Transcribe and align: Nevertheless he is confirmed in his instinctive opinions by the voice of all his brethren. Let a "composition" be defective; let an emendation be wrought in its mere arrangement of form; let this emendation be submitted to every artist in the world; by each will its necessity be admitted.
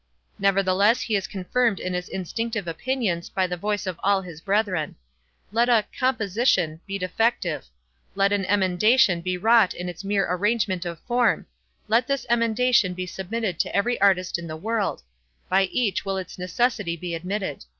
Nevertheless 0.39 1.01
he 1.01 1.15
is 1.15 1.27
confirmed 1.27 1.79
in 1.79 1.93
his 1.93 2.09
instinctive 2.09 2.67
opinions 2.67 3.29
by 3.29 3.45
the 3.45 3.55
voice 3.55 3.85
of 3.85 3.99
all 4.03 4.23
his 4.23 4.41
brethren. 4.41 4.95
Let 5.51 5.69
a 5.69 5.85
"composition" 5.95 6.81
be 6.87 6.97
defective; 6.97 7.65
let 8.15 8.31
an 8.33 8.43
emendation 8.45 9.21
be 9.21 9.37
wrought 9.37 9.75
in 9.75 9.87
its 9.87 10.03
mere 10.03 10.25
arrangement 10.27 10.85
of 10.85 10.99
form; 11.01 11.45
let 11.87 12.07
this 12.07 12.25
emendation 12.31 12.95
be 12.95 13.05
submitted 13.05 13.59
to 13.59 13.75
every 13.75 14.01
artist 14.01 14.39
in 14.39 14.47
the 14.47 14.57
world; 14.57 15.03
by 15.49 15.65
each 15.65 16.03
will 16.03 16.17
its 16.17 16.39
necessity 16.39 16.97
be 16.97 17.13
admitted. 17.13 17.65